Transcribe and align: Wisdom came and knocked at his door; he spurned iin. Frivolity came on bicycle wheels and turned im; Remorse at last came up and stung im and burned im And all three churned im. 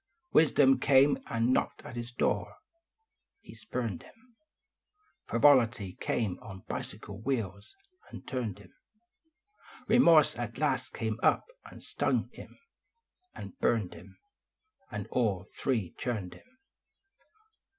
Wisdom 0.33 0.79
came 0.79 1.19
and 1.27 1.53
knocked 1.53 1.83
at 1.85 1.95
his 1.95 2.11
door; 2.11 2.55
he 3.39 3.53
spurned 3.53 3.99
iin. 4.01 4.33
Frivolity 5.27 5.93
came 5.99 6.39
on 6.41 6.63
bicycle 6.67 7.19
wheels 7.21 7.75
and 8.09 8.27
turned 8.27 8.59
im; 8.59 8.73
Remorse 9.87 10.35
at 10.35 10.57
last 10.57 10.95
came 10.95 11.19
up 11.21 11.45
and 11.65 11.83
stung 11.83 12.31
im 12.33 12.57
and 13.35 13.59
burned 13.59 13.93
im 13.93 14.17
And 14.89 15.05
all 15.11 15.45
three 15.59 15.91
churned 15.99 16.33
im. 16.33 16.57